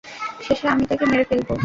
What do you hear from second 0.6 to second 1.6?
আমি তাকে মেরে ফেলব।